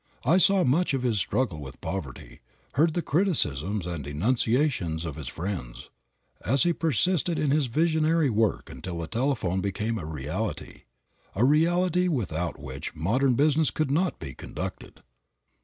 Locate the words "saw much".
0.39-0.95